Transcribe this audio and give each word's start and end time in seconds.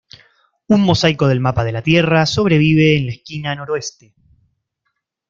Un 0.67 0.81
mosaico 0.81 1.27
del 1.27 1.39
mapa 1.41 1.63
de 1.63 1.71
la 1.71 1.83
Tierra 1.83 2.25
sobrevive 2.25 2.97
en 2.97 3.05
la 3.05 3.11
esquina 3.11 3.53
noroeste. 3.53 4.15